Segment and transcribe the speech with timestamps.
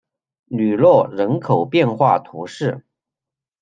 [0.47, 2.83] 吕诺人口变化图示